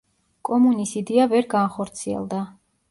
კომუნის 0.49 0.95
იდეა 1.03 1.29
ვერ 1.35 1.49
განხორციელდა. 1.55 2.43